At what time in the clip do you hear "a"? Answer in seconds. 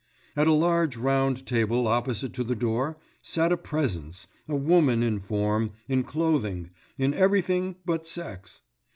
0.47-0.51, 3.51-3.55